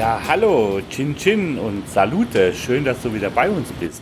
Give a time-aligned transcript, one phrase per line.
[0.00, 2.54] Ja, hallo, Chin Chin und Salute.
[2.54, 4.00] Schön, dass du wieder bei uns bist.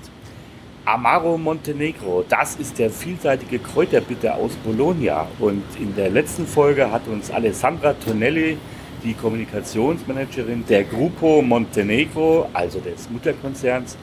[0.84, 5.26] Amaro Montenegro, das ist der vielseitige Kräuterbitter aus Bologna.
[5.40, 8.58] Und in der letzten Folge hat uns Alessandra Tonelli,
[9.02, 13.96] die Kommunikationsmanagerin der Gruppo Montenegro, also des Mutterkonzerns,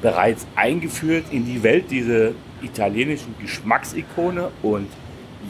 [0.00, 2.30] bereits eingeführt in die Welt dieser
[2.62, 4.50] italienischen Geschmacksikone.
[4.62, 4.88] Und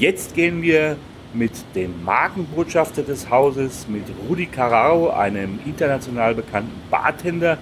[0.00, 0.96] jetzt gehen wir
[1.34, 7.58] mit dem Markenbotschafter des Hauses, mit Rudi Carraro, einem international bekannten Bartender,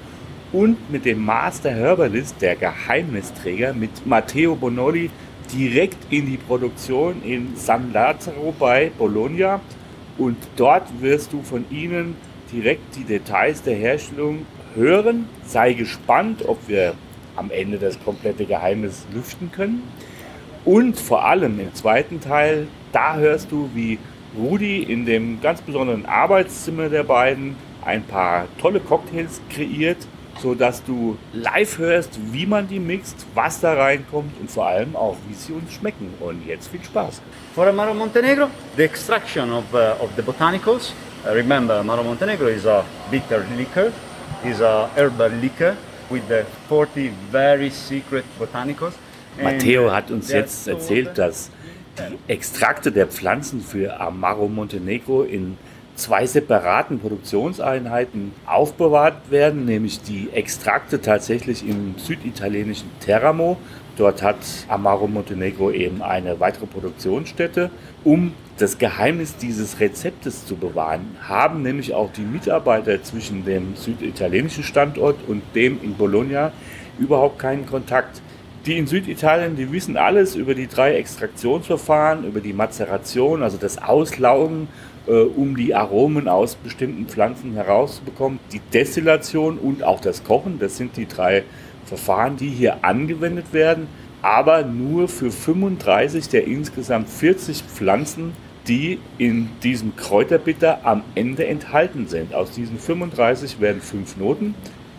[0.52, 5.10] und mit dem Master Herbalist, der Geheimnisträger, mit Matteo Bonoli,
[5.52, 9.60] direkt in die Produktion in San Lazzaro bei Bologna.
[10.18, 12.16] Und dort wirst du von ihnen
[12.52, 15.28] direkt die Details der Herstellung hören.
[15.46, 16.94] Sei gespannt, ob wir
[17.36, 19.82] am Ende das komplette Geheimnis lüften können.
[20.64, 23.98] Und vor allem im zweiten Teil da hörst du, wie
[24.36, 29.96] Rudi in dem ganz besonderen Arbeitszimmer der beiden ein paar tolle Cocktails kreiert,
[30.38, 35.16] sodass du live hörst, wie man die mixt, was da reinkommt und vor allem auch,
[35.28, 36.14] wie sie uns schmecken.
[36.20, 37.20] Und jetzt viel Spaß.
[37.54, 40.92] For Amaro Montenegro, the extraction of, uh, of the botanicals.
[41.24, 43.92] Uh, remember, Amaro Montenegro is a bitter liquor,
[44.44, 45.76] is a herbal liquor
[46.10, 48.94] with the 40 very secret botanicals.
[49.42, 51.50] Matteo hat uns jetzt erzählt, dass
[51.98, 55.56] die Extrakte der Pflanzen für Amaro Montenegro in
[55.94, 63.58] zwei separaten Produktionseinheiten aufbewahrt werden, nämlich die Extrakte tatsächlich im süditalienischen Teramo.
[63.96, 64.36] Dort hat
[64.68, 67.70] Amaro Montenegro eben eine weitere Produktionsstätte.
[68.02, 74.64] Um das Geheimnis dieses Rezeptes zu bewahren, haben nämlich auch die Mitarbeiter zwischen dem süditalienischen
[74.64, 76.52] Standort und dem in Bologna
[76.98, 78.22] überhaupt keinen Kontakt.
[78.66, 83.78] Die in Süditalien, die wissen alles über die drei Extraktionsverfahren, über die Mazeration, also das
[83.78, 84.68] Auslaugen,
[85.06, 90.58] äh, um die Aromen aus bestimmten Pflanzen herauszubekommen, die Destillation und auch das Kochen.
[90.58, 91.44] Das sind die drei
[91.86, 93.86] Verfahren, die hier angewendet werden,
[94.20, 98.34] aber nur für 35 der insgesamt 40 Pflanzen,
[98.68, 102.34] die in diesem Kräuterbitter am Ende enthalten sind.
[102.34, 104.54] Aus diesen 35 werden fünf Noten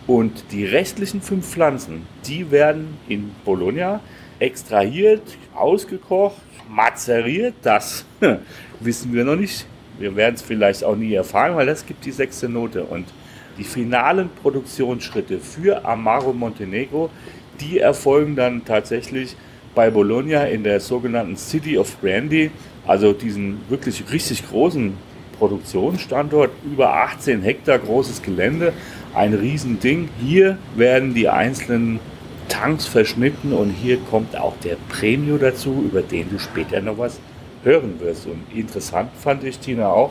[0.06, 4.00] und die restlichen fünf Pflanzen, die werden in Bologna
[4.38, 5.22] extrahiert,
[5.54, 6.36] ausgekocht,
[6.68, 7.54] mazeriert.
[7.62, 8.04] Das
[8.80, 9.66] wissen wir noch nicht.
[9.98, 12.82] Wir werden es vielleicht auch nie erfahren, weil das gibt die sechste Note.
[12.82, 13.06] Und
[13.58, 17.10] die finalen Produktionsschritte für Amaro Montenegro,
[17.60, 19.36] die erfolgen dann tatsächlich
[19.74, 22.50] bei Bologna in der sogenannten City of Brandy,
[22.86, 24.94] also diesen wirklich richtig großen
[25.38, 28.72] Produktionsstandort, über 18 Hektar großes Gelände,
[29.14, 30.08] ein Riesending.
[30.20, 32.00] Hier werden die einzelnen
[32.48, 37.18] Tanks verschnitten und hier kommt auch der Premio dazu, über den du später noch was
[37.64, 38.26] hören wirst.
[38.26, 40.10] Und interessant fand ich, Tina, auch,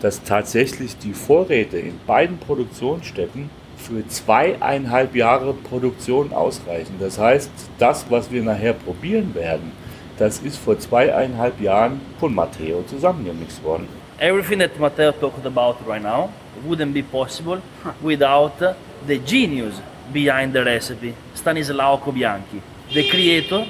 [0.00, 6.94] dass tatsächlich die Vorräte in beiden Produktionsstätten für zweieinhalb Jahre Produktion ausreichen.
[7.00, 9.72] Das heißt, das, was wir nachher probieren werden,
[10.18, 13.88] das ist vor zweieinhalb Jahren von Matteo zusammengemixt worden.
[14.18, 16.28] Everything that Matteo talked about right now
[16.66, 17.60] wouldn't be possible
[18.02, 18.58] without
[19.06, 19.74] the genius
[20.12, 22.60] behind the recipe, Stanislao Kobianchi,
[22.92, 23.66] the creator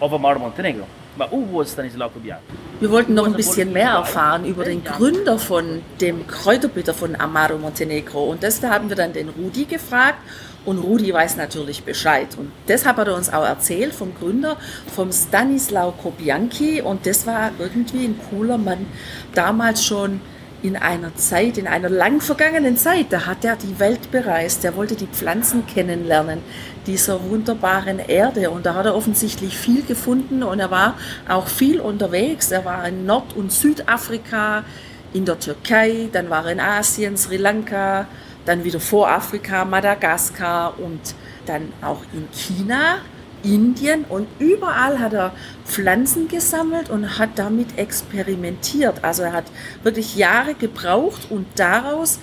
[0.00, 0.86] of Amaro Montenegro.
[1.16, 2.40] But who was Stanislao Kobianchi?
[2.80, 7.56] Wir wollten noch ein bisschen mehr erfahren über den Gründer von dem Kräuterbitter von Amaro
[7.56, 8.24] Montenegro.
[8.24, 10.18] Und deshalb haben wir dann den Rudi gefragt.
[10.64, 12.28] Und Rudi weiß natürlich Bescheid.
[12.36, 14.56] Und deshalb hat er uns auch erzählt vom Gründer,
[14.92, 16.80] vom Stanislao Kobianchi.
[16.80, 18.86] Und das war irgendwie ein cooler Mann.
[19.34, 20.20] Damals schon
[20.64, 24.64] in einer Zeit, in einer lang vergangenen Zeit, da hat er die Welt bereist.
[24.64, 26.40] Er wollte die Pflanzen kennenlernen
[26.86, 28.50] dieser wunderbaren Erde.
[28.50, 30.94] Und da hat er offensichtlich viel gefunden und er war
[31.28, 32.50] auch viel unterwegs.
[32.50, 34.64] Er war in Nord- und Südafrika,
[35.12, 38.06] in der Türkei, dann war er in Asien, Sri Lanka,
[38.46, 42.96] dann wieder vor Afrika, Madagaskar und dann auch in China,
[43.44, 45.32] Indien und überall hat er
[45.64, 49.04] Pflanzen gesammelt und hat damit experimentiert.
[49.04, 49.44] Also er hat
[49.82, 52.18] wirklich Jahre gebraucht und daraus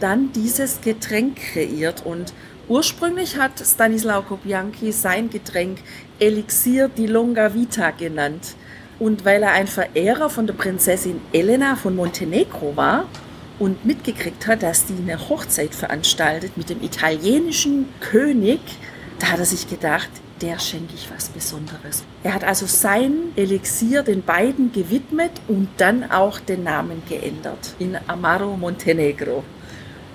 [0.00, 2.04] dann dieses Getränk kreiert.
[2.04, 2.32] Und
[2.68, 5.78] ursprünglich hat Stanislao Kobianchi sein Getränk
[6.18, 8.54] Elixier di Longa Vita genannt.
[8.98, 13.06] Und weil er ein Verehrer von der Prinzessin Elena von Montenegro war
[13.58, 18.60] und mitgekriegt hat, dass die eine Hochzeit veranstaltet mit dem italienischen König,
[19.18, 20.10] Da hat er sich gedacht,
[20.40, 22.04] der schenke ich was Besonderes.
[22.22, 27.96] Er hat also sein Elixier den beiden gewidmet und dann auch den Namen geändert in
[28.06, 29.44] Amaro Montenegro.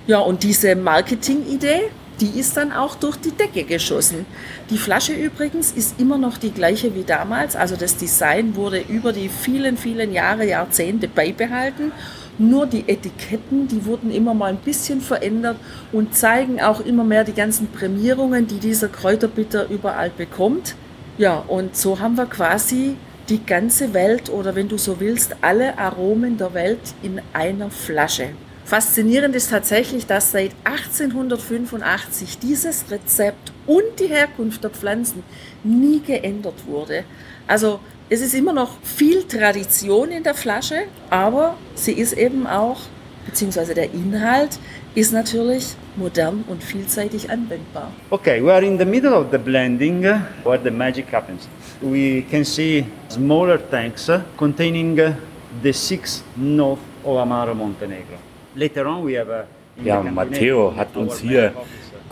[0.06, 1.90] Ja, und diese Marketingidee,
[2.20, 4.26] die ist dann auch durch die Decke geschossen.
[4.70, 9.12] Die Flasche übrigens ist immer noch die gleiche wie damals, also das Design wurde über
[9.12, 11.92] die vielen, vielen Jahre, Jahrzehnte beibehalten.
[12.38, 15.56] Nur die Etiketten, die wurden immer mal ein bisschen verändert
[15.92, 20.74] und zeigen auch immer mehr die ganzen Prämierungen, die dieser Kräuterbitter überall bekommt.
[21.18, 22.96] Ja, und so haben wir quasi
[23.28, 28.30] die ganze Welt oder wenn du so willst, alle Aromen der Welt in einer Flasche.
[28.64, 35.22] Faszinierend ist tatsächlich, dass seit 1885 dieses Rezept und die Herkunft der Pflanzen
[35.62, 37.04] nie geändert wurde.
[37.46, 42.80] Also es ist immer noch viel Tradition in der Flasche, aber sie ist eben auch,
[43.26, 44.58] beziehungsweise der Inhalt
[44.94, 47.90] ist natürlich modern und vielseitig anwendbar.
[48.10, 51.48] Okay, we are in the middle of the blending uh, where the magic happens.
[51.80, 55.14] We can see smaller tanks uh, containing uh,
[55.62, 58.18] the six notes of Amaro Montenegro.
[58.54, 59.46] Later on we have a
[59.82, 61.52] ja, Matteo hat uns hier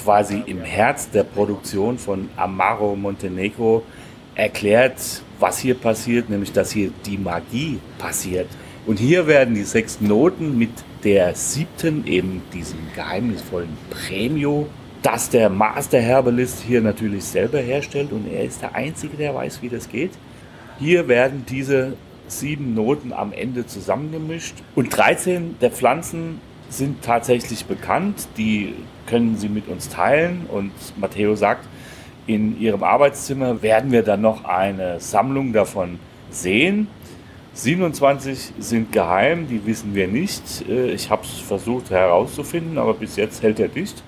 [0.02, 3.82] quasi im Herz der Produktion von Amaro Montenegro
[4.34, 8.48] erklärt, was hier passiert, nämlich dass hier die Magie passiert.
[8.86, 10.70] Und hier werden die sechs Noten mit
[11.04, 14.68] der siebten, eben diesem geheimnisvollen Premio,
[15.02, 19.62] das der Master Herbalist hier natürlich selber herstellt und er ist der Einzige, der weiß,
[19.62, 20.12] wie das geht.
[20.78, 21.94] Hier werden diese
[22.26, 24.54] sieben Noten am Ende zusammengemischt.
[24.74, 28.28] Und 13 der Pflanzen sind tatsächlich bekannt.
[28.36, 28.74] Die
[29.06, 30.46] können Sie mit uns teilen.
[30.48, 31.66] Und Matteo sagt,
[32.34, 35.98] in Ihrem Arbeitszimmer werden wir dann noch eine Sammlung davon
[36.30, 36.86] sehen.
[37.54, 40.44] 27 sind geheim, die wissen wir nicht.
[40.68, 44.04] Äh, ich habe es versucht herauszufinden, aber bis jetzt hält er dicht.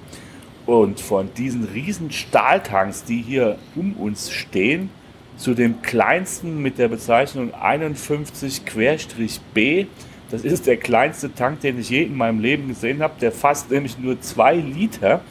[0.66, 4.90] Und von diesen riesen Stahltanks, die hier um uns stehen,
[5.36, 9.86] zu dem kleinsten mit der Bezeichnung 51-B.
[10.30, 13.14] Das ist der kleinste Tank, den ich je in meinem Leben gesehen habe.
[13.20, 15.22] Der fasst nämlich nur zwei Liter,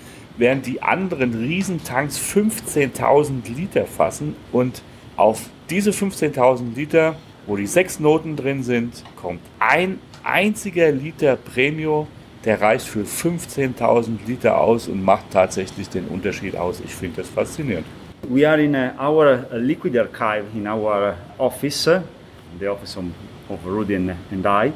[0.42, 4.36] während die anderen Riesentanks 15.000 Liter fassen.
[4.52, 4.82] Und
[5.16, 7.16] auf diese 15.000 Liter,
[7.46, 12.08] wo die sechs Noten drin sind, kommt ein einziger Liter Premio.
[12.44, 16.82] Der reicht für 15.000 Liter aus und macht tatsächlich den Unterschied aus.
[16.84, 17.86] Ich finde das faszinierend.
[18.28, 22.02] We are in uh, our uh, liquid archive in our office, uh,
[22.60, 24.72] the office of, Rudy and, I.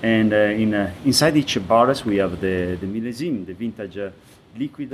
[0.00, 0.74] And in,
[1.04, 4.12] inside each bars we have the, the millésime, the vintage.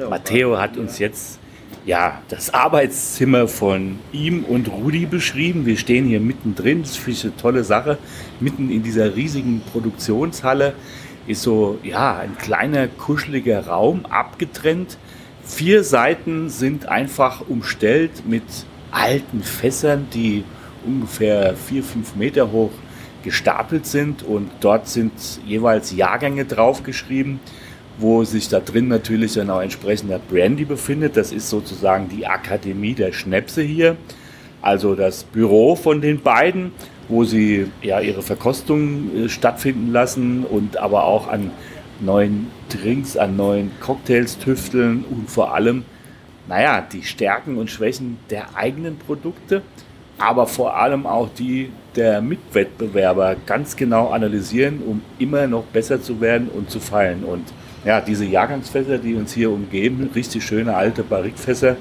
[0.08, 1.38] Matteo hat uns jetzt
[1.86, 5.66] ja, das Arbeitszimmer von ihm und Rudi beschrieben.
[5.66, 7.98] Wir stehen hier mittendrin, das finde ich eine tolle Sache.
[8.40, 10.74] Mitten in dieser riesigen Produktionshalle
[11.26, 14.98] ist so ja, ein kleiner, kuscheliger Raum, abgetrennt
[15.46, 18.42] Vier Seiten sind einfach umstellt mit
[18.90, 20.42] alten Fässern, die
[20.86, 22.70] ungefähr vier, fünf Meter hoch
[23.22, 25.12] gestapelt sind und dort sind
[25.46, 27.40] jeweils Jahrgänge draufgeschrieben,
[27.98, 31.16] wo sich da drin natürlich dann auch entsprechender Brandy befindet.
[31.16, 33.96] Das ist sozusagen die Akademie der Schnäpse hier,
[34.62, 36.72] also das Büro von den beiden,
[37.08, 41.50] wo sie ja ihre Verkostung äh, stattfinden lassen und aber auch an
[42.00, 45.84] neuen Drinks, an neuen Cocktails tüfteln und vor allem,
[46.48, 49.62] naja, die Stärken und Schwächen der eigenen Produkte,
[50.18, 56.20] aber vor allem auch die der Mitwettbewerber ganz genau analysieren, um immer noch besser zu
[56.20, 57.24] werden und zu fallen.
[57.24, 57.52] Und
[57.84, 61.76] ja, diese Jahrgangsfässer, die uns hier umgeben, richtig schöne alte Barrikfässer,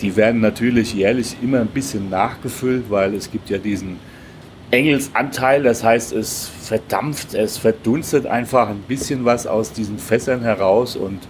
[0.00, 3.98] die werden natürlich jährlich immer ein bisschen nachgefüllt, weil es gibt ja diesen
[4.70, 10.94] Engelsanteil, das heißt, es verdampft, es verdunstet einfach ein bisschen was aus diesen Fässern heraus
[10.94, 11.20] und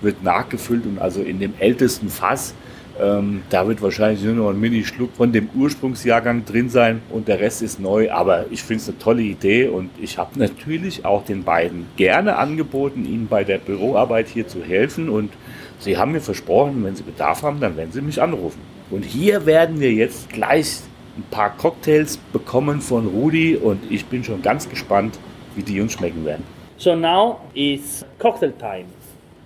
[0.00, 2.54] wird nachgefüllt und also in dem ältesten Fass,
[3.00, 7.40] ähm, da wird wahrscheinlich nur noch ein Mini-Schluck von dem Ursprungsjahrgang drin sein und der
[7.40, 11.24] Rest ist neu, aber ich finde es eine tolle Idee und ich habe natürlich auch
[11.24, 15.30] den beiden gerne angeboten, ihnen bei der Büroarbeit hier zu helfen und
[15.78, 18.60] sie haben mir versprochen, wenn sie Bedarf haben, dann werden sie mich anrufen.
[18.90, 20.80] Und hier werden wir jetzt gleich
[21.16, 25.18] ein paar Cocktails bekommen von Rudi und ich bin schon ganz gespannt,
[25.54, 26.44] wie die uns schmecken werden.
[26.78, 28.86] So now it's cocktail time.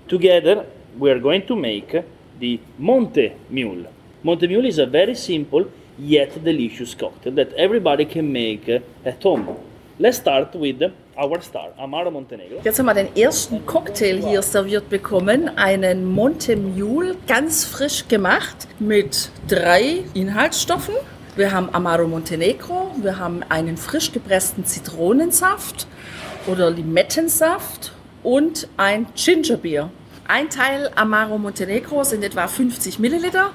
[0.08, 0.64] Together
[0.98, 2.02] we are going to make
[2.40, 3.86] the Monte Mule.
[4.22, 5.66] Monte Mule is a very simple
[5.98, 8.68] yet delicious cocktail that everybody can make
[9.04, 9.56] at home.
[9.98, 10.82] Let's start with
[11.16, 12.60] our star, Amaro Montenegro.
[12.64, 18.66] Jetzt haben wir den ersten Cocktail hier serviert bekommen, einen Monte Mule, ganz frisch gemacht
[18.78, 20.94] mit drei Inhaltsstoffen.
[21.36, 25.86] Wir haben Amaro Montenegro, wir haben einen frisch gepressten Zitronensaft
[26.46, 27.92] oder Limettensaft
[28.22, 29.90] und ein Gingerbier.
[30.32, 33.50] Ein Teil Amaro Montenegro sind etwa 50 Milliliter,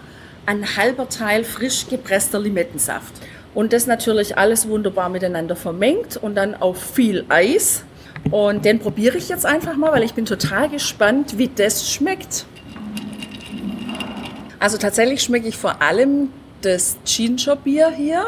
[0.46, 3.13] ein halber Teil frisch gepresster Limettensaft.
[3.53, 7.86] Und das natürlich alles wunderbar miteinander vermengt und dann auf viel Eis.
[8.29, 12.46] Und den probiere ich jetzt einfach mal, weil ich bin total gespannt, wie das schmeckt.
[14.60, 16.27] Also tatsächlich schmecke ich vor allem
[16.62, 18.25] das Ginger-Bier hier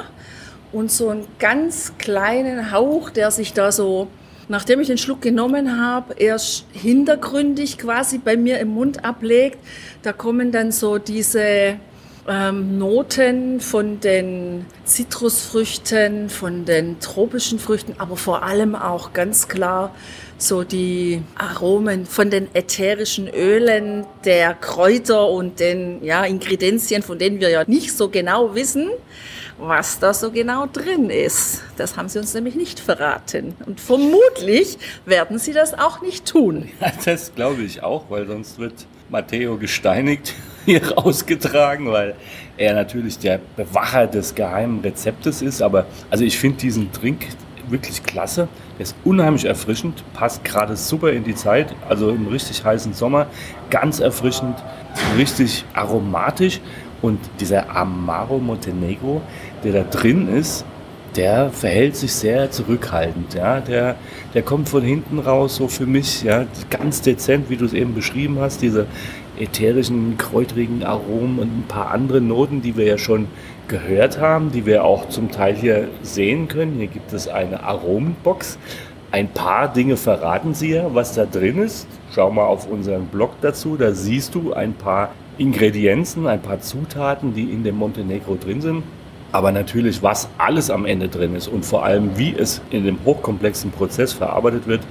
[0.71, 4.07] und so einen ganz kleinen Hauch, der sich da so,
[4.49, 9.57] nachdem ich den Schluck genommen habe, erst hintergründig quasi bei mir im Mund ablegt.
[10.03, 11.79] Da kommen dann so diese
[12.27, 19.93] ähm, Noten von den Zitrusfrüchten, von den tropischen Früchten, aber vor allem auch ganz klar
[20.37, 27.39] so die Aromen von den ätherischen Ölen, der Kräuter und den ja, Ingredienzien, von denen
[27.39, 28.89] wir ja nicht so genau wissen,
[29.57, 31.63] was da so genau drin ist.
[31.77, 33.55] Das haben sie uns nämlich nicht verraten.
[33.65, 36.69] Und vermutlich werden sie das auch nicht tun.
[36.79, 40.35] Ja, das glaube ich auch, weil sonst wird Matteo gesteinigt
[40.65, 42.15] hier rausgetragen, weil
[42.57, 45.61] er natürlich der Bewacher des geheimen Rezeptes ist.
[45.61, 47.27] Aber also ich finde diesen Drink
[47.69, 48.47] wirklich klasse.
[48.77, 53.27] Der ist unheimlich erfrischend, passt gerade super in die Zeit, also im richtig heißen Sommer.
[53.69, 54.55] Ganz erfrischend,
[55.17, 56.61] richtig aromatisch.
[57.01, 59.21] Und dieser Amaro Montenegro,
[59.63, 60.65] der da drin ist,
[61.15, 63.33] der verhält sich sehr zurückhaltend.
[63.33, 63.59] Ja?
[63.59, 63.95] Der,
[64.33, 67.95] der kommt von hinten raus, so für mich, ja, ganz dezent, wie du es eben
[67.95, 68.85] beschrieben hast, diese
[69.39, 73.27] ätherischen, kräutrigen Aromen und ein paar andere Noten, die wir ja schon
[73.67, 76.75] gehört haben, die wir auch zum Teil hier sehen können.
[76.77, 78.57] Hier gibt es eine Aromenbox.
[79.11, 81.87] Ein paar Dinge verraten sie ja, was da drin ist.
[82.13, 87.33] Schau mal auf unseren Blog dazu, da siehst du ein paar Ingredienzen, ein paar Zutaten,
[87.33, 88.83] die in dem Montenegro drin sind.
[89.31, 92.97] Aber natürlich, was alles am Ende drin ist und vor allem, wie es in dem
[93.05, 94.81] hochkomplexen Prozess verarbeitet wird,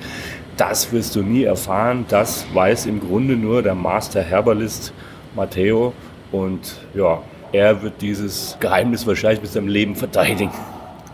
[0.56, 2.04] das wirst du nie erfahren.
[2.08, 4.92] Das weiß im Grunde nur der Master Herbalist
[5.34, 5.92] Matteo.
[6.32, 7.22] Und ja,
[7.52, 10.50] er wird dieses Geheimnis wahrscheinlich bis seinem Leben verteidigen.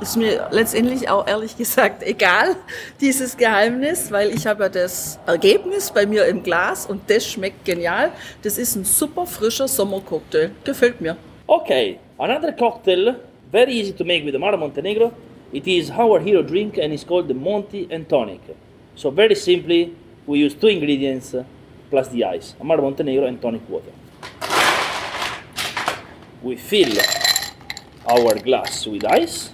[0.03, 2.57] Ist mir letztendlich auch ehrlich gesagt egal,
[3.01, 7.65] dieses Geheimnis, weil ich habe ja das Ergebnis bei mir im Glas und das schmeckt
[7.65, 8.11] genial.
[8.43, 10.51] Das ist ein super frischer Sommercocktail.
[10.65, 11.17] Gefällt mir.
[11.47, 13.15] Okay, another cocktail,
[13.53, 15.13] very easy to make with Mara Montenegro.
[15.53, 18.41] It is our hero drink and it's called the Monty and Tonic.
[18.97, 19.95] So very simply,
[20.27, 21.33] we use two ingredients
[21.91, 23.93] plus the ice, Amaro Montenegro and tonic water.
[26.43, 26.93] We fill
[28.05, 29.51] our glass with ice.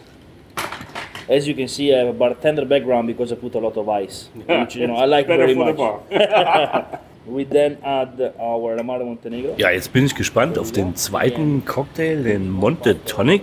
[1.29, 3.87] As you can see, I have a bartender background because I put a lot of
[3.89, 5.77] ice, which you know I like very much.
[7.27, 9.55] We then add our Amaro Montenegro.
[9.59, 13.43] Ja, jetzt bin ich gespannt auf den zweiten Cocktail, den Monte Tonic,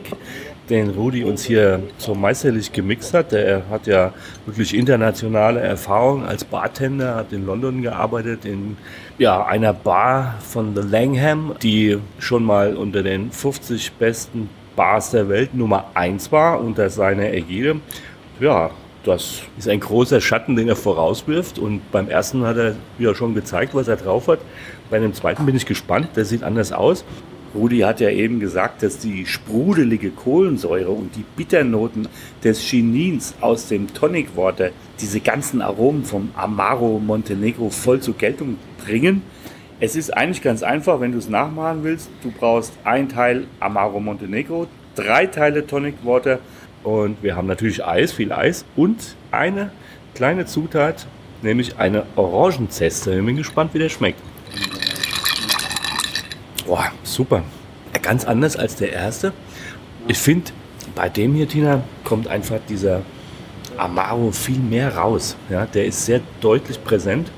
[0.72, 3.32] den Rudi uns hier so meisterlich gemixt hat.
[3.32, 4.12] Er hat ja
[4.48, 8.78] wirklich internationale Erfahrung als Bartender, hat in London gearbeitet, in
[9.20, 15.30] ja, einer Bar von The Langham, die schon mal unter den 50 besten Bars der
[15.30, 17.78] Welt Nummer 1 war unter seiner Ägide.
[18.40, 18.72] Ja,
[19.04, 21.60] das ist ein großer Schatten, den er vorauswirft.
[21.60, 24.40] Und beim ersten hat er ja schon gezeigt, was er drauf hat.
[24.90, 26.10] Bei dem zweiten bin ich gespannt.
[26.16, 27.06] Der sieht anders aus.
[27.54, 32.08] Rudi hat ja eben gesagt, dass die sprudelige Kohlensäure und die Bitternoten
[32.44, 38.58] des Chinins aus dem Tonic Water diese ganzen Aromen vom Amaro Montenegro voll zur Geltung
[38.84, 39.22] bringen.
[39.82, 42.10] Es ist eigentlich ganz einfach, wenn du es nachmachen willst.
[42.24, 46.40] Du brauchst ein Teil Amaro Montenegro, drei Teile Tonic Water
[46.84, 49.72] und wir haben natürlich Eis, viel Eis und eine
[50.14, 51.08] kleine Zutat,
[51.42, 53.20] nämlich eine Orangenzeste.
[53.20, 54.22] Ich bin gespannt, wie der schmeckt.
[56.66, 57.44] Boah, super.
[58.02, 59.34] Ganz anders als der erste.
[60.08, 60.52] Ich finde,
[60.96, 63.02] bei dem hier, Tina, kommt einfach dieser
[63.76, 65.36] Amaro viel mehr raus.
[65.50, 67.30] Ja, der ist sehr deutlich präsent.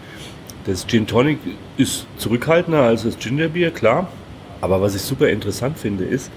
[0.67, 1.39] Das Gin Tonic
[1.77, 4.09] ist zurückhaltender als das Gingerbier, klar.
[4.59, 6.29] Aber was ich super interessant finde, ist,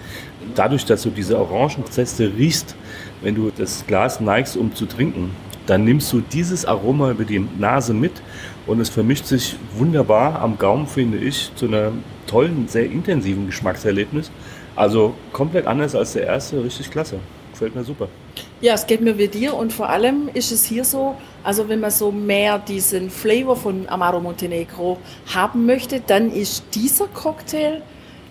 [0.54, 2.76] dadurch, dass du diese Orangenzeste riechst,
[3.22, 5.32] wenn du das Glas neigst, um zu trinken,
[5.66, 8.22] dann nimmst du dieses Aroma über die Nase mit
[8.68, 14.30] und es vermischt sich wunderbar am Gaumen, finde ich, zu einem tollen, sehr intensiven Geschmackserlebnis.
[14.76, 17.18] Also komplett anders als der erste, richtig klasse.
[17.60, 18.08] Gefällt mir super.
[18.62, 21.14] Ja, es geht mir wie dir und vor allem ist es hier so,
[21.44, 24.96] also wenn man so mehr diesen Flavor von Amaro Montenegro
[25.34, 27.82] haben möchte, dann ist dieser Cocktail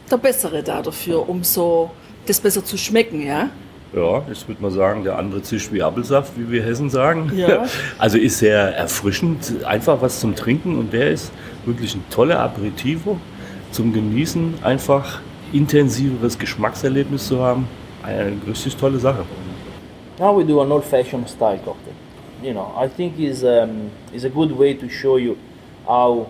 [0.09, 1.91] der bessere da dafür, um so
[2.25, 3.51] das besser zu schmecken, ja?
[3.93, 7.31] Ja, ich würde mal sagen, der andere zischt wie Apfelsaft, wie wir Hessen sagen.
[7.35, 7.67] Ja.
[7.99, 11.31] Also ist sehr erfrischend, einfach was zum Trinken und der ist
[11.65, 13.19] wirklich ein toller Aperitivo
[13.69, 15.21] zum Genießen, einfach
[15.53, 17.67] intensiveres Geschmackserlebnis zu haben.
[18.09, 19.25] Eine richtig tolle Sache.
[20.19, 21.93] Now we do an old-fashioned style cocktail.
[22.41, 25.37] You know, I think is um, is a good way to show you
[25.85, 26.29] how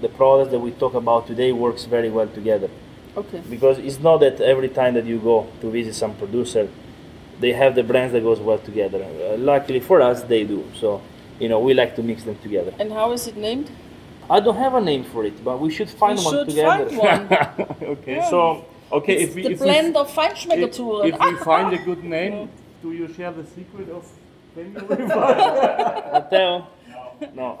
[0.00, 2.68] the products that we talk about today works very well together.
[3.16, 3.42] Okay.
[3.48, 6.68] Because it's not that every time that you go to visit some producer,
[7.40, 9.02] they have the brands that goes well together.
[9.02, 10.64] Uh, luckily for us, they do.
[10.74, 11.00] So,
[11.38, 12.72] you know, we like to mix them together.
[12.78, 13.70] And how is it named?
[14.28, 16.88] I don't have a name for it, but we should find we one should together.
[16.90, 17.76] Find one.
[17.82, 18.30] okay, yeah.
[18.30, 21.08] so okay, it's if we the if blend we, of Feinschmeckertouren.
[21.08, 22.48] If, if we find a good name,
[22.82, 24.04] do you share the secret of
[26.12, 26.66] Matteo?
[27.34, 27.58] No.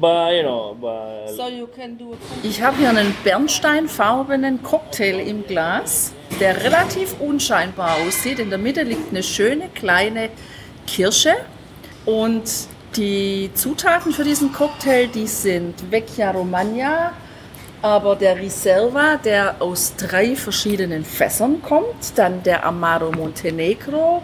[0.00, 5.44] but, you know, but so you can do ich habe hier einen bernsteinfarbenen Cocktail im
[5.44, 8.38] Glas, der relativ unscheinbar aussieht.
[8.38, 10.30] In der Mitte liegt eine schöne kleine
[10.86, 11.34] Kirsche
[12.06, 17.12] und die Zutaten für diesen Cocktail, die sind Vecchia Romagna,
[17.82, 24.22] aber der Riserva, der aus drei verschiedenen Fässern kommt, dann der Amaro Montenegro,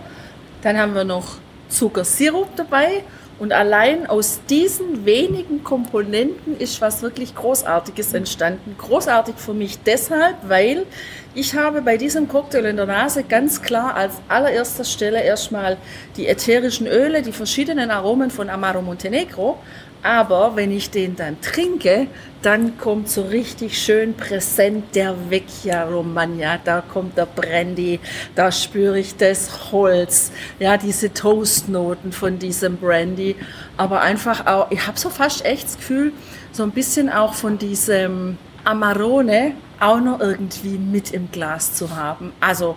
[0.62, 1.38] dann haben wir noch
[1.69, 3.03] Zuckersirup dabei
[3.38, 8.75] und allein aus diesen wenigen Komponenten ist was wirklich Großartiges entstanden.
[8.79, 10.87] Großartig für mich deshalb, weil
[11.35, 15.77] ich habe bei diesem Cocktail in der Nase ganz klar als allererster Stelle erstmal
[16.17, 19.59] die ätherischen Öle, die verschiedenen Aromen von Amaro Montenegro.
[20.02, 22.07] Aber wenn ich den dann trinke,
[22.43, 27.99] dann kommt so richtig schön präsent der Vecchia Romagna, da kommt der Brandy,
[28.37, 33.35] da spüre ich das Holz, ja, diese Toastnoten von diesem Brandy,
[33.76, 36.12] aber einfach auch, ich habe so fast echt das Gefühl,
[36.52, 42.33] so ein bisschen auch von diesem Amarone, auch noch irgendwie mit im Glas zu haben.
[42.40, 42.76] Also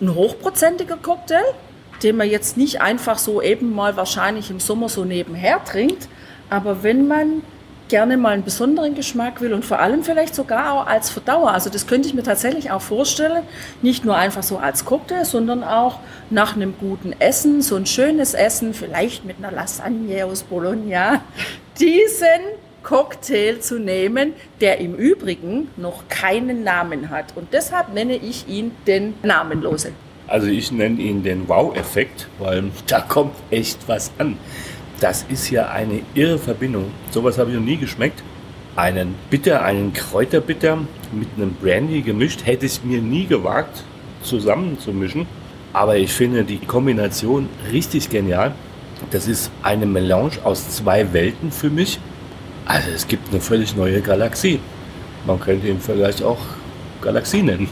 [0.00, 1.44] ein hochprozentiger Cocktail,
[2.02, 6.08] den man jetzt nicht einfach so eben mal wahrscheinlich im Sommer so nebenher trinkt,
[6.50, 7.42] aber wenn man
[7.88, 11.52] gerne mal einen besonderen Geschmack will und vor allem vielleicht sogar auch als Verdauer.
[11.52, 13.42] Also das könnte ich mir tatsächlich auch vorstellen,
[13.82, 16.00] nicht nur einfach so als Cocktail, sondern auch
[16.30, 21.22] nach einem guten Essen, so ein schönes Essen, vielleicht mit einer Lasagne aus Bologna,
[21.80, 27.36] diesen Cocktail zu nehmen, der im Übrigen noch keinen Namen hat.
[27.36, 29.92] Und deshalb nenne ich ihn den Namenlosen.
[30.28, 34.36] Also ich nenne ihn den Wow-Effekt, weil da kommt echt was an.
[35.00, 36.86] Das ist ja eine irre Verbindung.
[37.10, 38.22] Sowas habe ich noch nie geschmeckt.
[38.76, 40.78] Einen Bitter, einen Kräuterbitter
[41.12, 43.84] mit einem Brandy gemischt, hätte ich mir nie gewagt
[44.22, 45.26] zusammenzumischen.
[45.72, 48.54] Aber ich finde die Kombination richtig genial.
[49.10, 51.98] Das ist eine Melange aus zwei Welten für mich.
[52.64, 54.58] Also es gibt eine völlig neue Galaxie.
[55.26, 56.38] Man könnte ihn vielleicht auch
[57.02, 57.68] Galaxie nennen.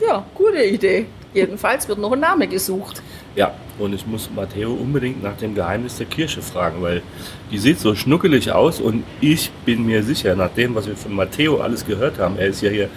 [0.00, 1.06] Ja, gute Idee.
[1.34, 3.02] Jedenfalls wird noch ein Name gesucht.
[3.34, 7.02] Ja, und ich muss Matteo unbedingt nach dem Geheimnis der Kirsche fragen, weil
[7.50, 11.14] die sieht so schnuckelig aus und ich bin mir sicher, nach dem, was wir von
[11.14, 12.88] Matteo alles gehört haben, er ist ja hier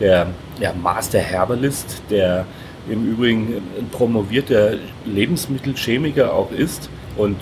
[0.00, 0.26] der
[0.60, 2.46] ja, Master Herbalist, der
[2.88, 4.74] im Übrigen ein promovierter
[5.06, 7.36] Lebensmittelchemiker auch ist und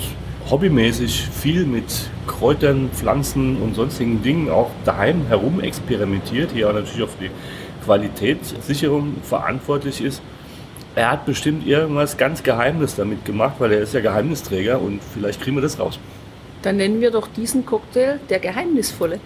[0.51, 7.09] hobbymäßig viel mit Kräutern, Pflanzen und sonstigen Dingen auch daheim herum experimentiert, hier auch natürlich
[7.11, 7.31] für die
[7.85, 10.23] Qualitätssicherung verantwortlich ist.
[10.95, 15.41] Er hat bestimmt irgendwas ganz Geheimnis damit gemacht, weil er ist ja Geheimnisträger und vielleicht
[15.41, 15.99] kriegen wir das raus.
[16.61, 19.19] Dann nennen wir doch diesen Cocktail der Geheimnisvolle.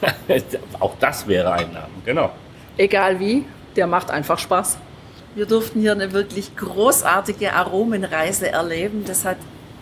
[0.80, 2.30] auch das wäre ein Name, genau.
[2.76, 3.44] Egal wie,
[3.76, 4.78] der macht einfach Spaß.
[5.34, 9.04] Wir durften hier eine wirklich großartige Aromenreise erleben.
[9.04, 9.36] Das hat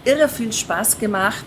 [0.04, 1.44] irre viel Spaß gemacht,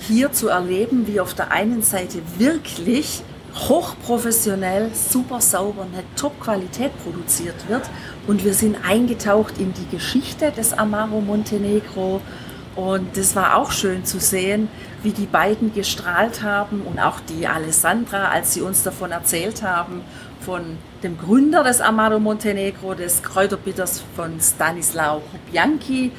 [0.00, 3.22] hier zu erleben, wie auf der einen Seite wirklich
[3.54, 7.82] hochprofessionell, super sauber, eine Top-Qualität produziert wird.
[8.26, 12.20] Und wir sind eingetaucht in die Geschichte des Amaro Montenegro.
[12.74, 14.68] Und das war auch schön zu sehen,
[15.02, 20.00] wie die beiden gestrahlt haben und auch die Alessandra, als sie uns davon erzählt haben,
[20.40, 26.12] von dem Gründer des Amaro Montenegro, des Kräuterbitters von Stanislao Bianchi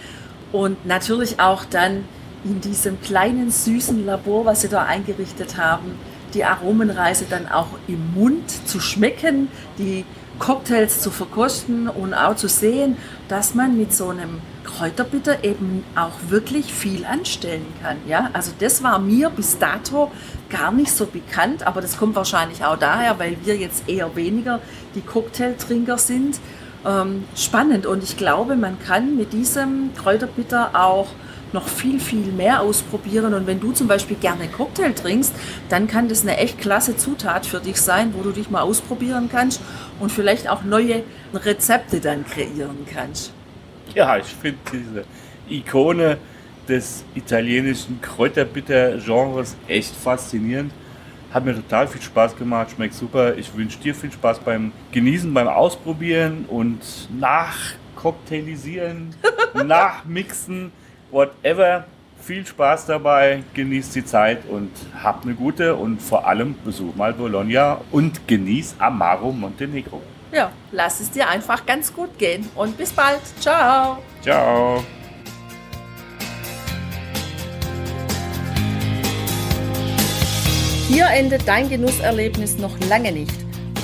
[0.52, 2.06] und natürlich auch dann
[2.44, 5.98] in diesem kleinen süßen Labor, was sie da eingerichtet haben,
[6.34, 10.06] die Aromenreise dann auch im Mund zu schmecken, die
[10.40, 16.30] Cocktails zu verkosten und auch zu sehen, dass man mit so einem Kräuterbitter eben auch
[16.30, 17.98] wirklich viel anstellen kann.
[18.08, 18.30] Ja?
[18.34, 20.12] Also das war mir bis dato
[20.50, 24.60] gar nicht so bekannt, aber das kommt wahrscheinlich auch daher, weil wir jetzt eher weniger
[24.96, 26.40] die Cocktailtrinker sind.
[26.86, 31.08] Ähm, spannend und ich glaube, man kann mit diesem Kräuterbitter auch
[31.54, 33.34] noch viel, viel mehr ausprobieren.
[33.34, 35.34] Und wenn du zum Beispiel gerne Cocktail trinkst,
[35.70, 39.30] dann kann das eine echt klasse Zutat für dich sein, wo du dich mal ausprobieren
[39.32, 39.62] kannst
[40.00, 43.32] und vielleicht auch neue Rezepte dann kreieren kannst.
[43.94, 45.06] Ja, ich finde diese
[45.50, 46.18] Ikone
[46.68, 50.72] des italienischen Kräuterbitter-Genres echt faszinierend.
[51.34, 53.36] Hat mir total viel Spaß gemacht, schmeckt super.
[53.36, 56.80] Ich wünsche dir viel Spaß beim Genießen, beim Ausprobieren und
[57.20, 59.16] nachcocktailisieren,
[59.66, 60.72] nachmixen
[61.14, 61.86] whatever.
[62.20, 64.72] viel Spaß dabei, genießt die Zeit und
[65.04, 70.02] habt eine gute und vor allem besuch mal Bologna und genieß Amaro Montenegro.
[70.32, 73.20] Ja, lass es dir einfach ganz gut gehen und bis bald.
[73.40, 73.98] Ciao.
[74.22, 74.84] Ciao.
[80.88, 83.36] Hier endet dein Genusserlebnis noch lange nicht.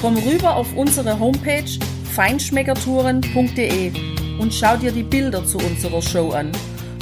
[0.01, 1.69] Komm rüber auf unsere Homepage
[2.15, 3.91] feinschmeckertouren.de
[4.39, 6.51] und schau dir die Bilder zu unserer Show an.